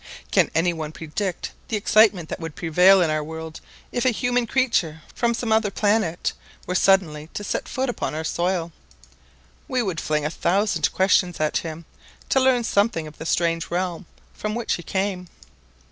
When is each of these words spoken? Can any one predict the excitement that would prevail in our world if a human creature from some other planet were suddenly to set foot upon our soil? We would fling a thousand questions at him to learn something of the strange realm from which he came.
Can 0.31 0.49
any 0.55 0.73
one 0.73 0.91
predict 0.91 1.51
the 1.67 1.77
excitement 1.77 2.27
that 2.29 2.39
would 2.39 2.55
prevail 2.55 3.03
in 3.03 3.11
our 3.11 3.23
world 3.23 3.61
if 3.91 4.03
a 4.03 4.09
human 4.09 4.47
creature 4.47 5.03
from 5.13 5.35
some 5.35 5.51
other 5.51 5.69
planet 5.69 6.33
were 6.65 6.73
suddenly 6.73 7.29
to 7.35 7.43
set 7.43 7.67
foot 7.67 7.87
upon 7.87 8.15
our 8.15 8.23
soil? 8.23 8.71
We 9.67 9.83
would 9.83 10.01
fling 10.01 10.25
a 10.25 10.31
thousand 10.31 10.91
questions 10.91 11.39
at 11.39 11.57
him 11.57 11.85
to 12.29 12.39
learn 12.39 12.63
something 12.63 13.05
of 13.05 13.19
the 13.19 13.27
strange 13.27 13.69
realm 13.69 14.07
from 14.33 14.55
which 14.55 14.73
he 14.73 14.81
came. 14.81 15.27